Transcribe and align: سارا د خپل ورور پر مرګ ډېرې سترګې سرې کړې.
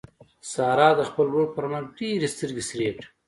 سارا 0.51 0.89
د 0.99 1.01
خپل 1.09 1.25
ورور 1.29 1.49
پر 1.55 1.65
مرګ 1.71 1.87
ډېرې 1.99 2.27
سترګې 2.35 2.63
سرې 2.69 2.89
کړې. 2.95 3.07